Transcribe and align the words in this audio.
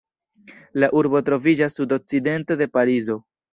La 0.83 0.89
urbo 1.01 1.21
troviĝas 1.27 1.79
sudokcidente 1.81 2.61
de 2.65 2.71
Parizo. 2.79 3.23